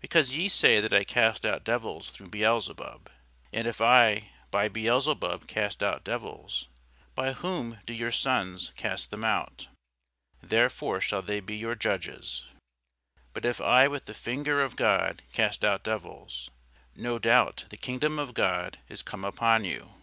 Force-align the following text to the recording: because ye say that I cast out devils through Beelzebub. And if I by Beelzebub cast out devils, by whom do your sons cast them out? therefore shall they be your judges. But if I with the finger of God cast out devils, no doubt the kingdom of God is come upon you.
because 0.00 0.36
ye 0.36 0.48
say 0.48 0.80
that 0.80 0.92
I 0.92 1.04
cast 1.04 1.46
out 1.46 1.62
devils 1.62 2.10
through 2.10 2.30
Beelzebub. 2.30 3.12
And 3.52 3.68
if 3.68 3.80
I 3.80 4.30
by 4.50 4.66
Beelzebub 4.66 5.46
cast 5.46 5.84
out 5.84 6.02
devils, 6.02 6.66
by 7.14 7.32
whom 7.32 7.78
do 7.86 7.92
your 7.92 8.10
sons 8.10 8.72
cast 8.74 9.12
them 9.12 9.22
out? 9.22 9.68
therefore 10.42 11.00
shall 11.00 11.22
they 11.22 11.38
be 11.38 11.54
your 11.54 11.76
judges. 11.76 12.44
But 13.32 13.44
if 13.44 13.60
I 13.60 13.86
with 13.86 14.06
the 14.06 14.14
finger 14.14 14.62
of 14.62 14.74
God 14.74 15.22
cast 15.32 15.64
out 15.64 15.84
devils, 15.84 16.50
no 16.96 17.20
doubt 17.20 17.66
the 17.70 17.76
kingdom 17.76 18.18
of 18.18 18.34
God 18.34 18.80
is 18.88 19.04
come 19.04 19.24
upon 19.24 19.64
you. 19.64 19.94